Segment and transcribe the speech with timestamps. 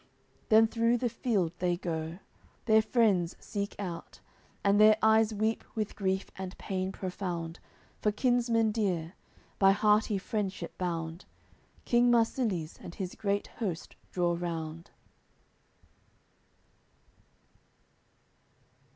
[0.49, 2.17] Then through the field they go,
[2.65, 4.19] their friends seek out,
[4.63, 7.59] And their eyes weep with grief and pain profound
[7.99, 9.13] For kinsmen dear,
[9.59, 11.25] by hearty friendship bound.
[11.85, 14.89] King Marsilies and his great host draw round.